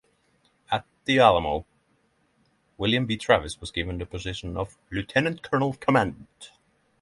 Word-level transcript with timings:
At 0.71 0.83
the 1.05 1.19
Alamo, 1.19 1.63
William 2.79 3.05
B. 3.05 3.17
Travis 3.17 3.61
was 3.61 3.69
given 3.69 3.99
the 3.99 4.05
position 4.07 4.57
of 4.57 4.75
lieutenant 4.89 5.43
colonel 5.43 5.73
commandant. 5.73 6.49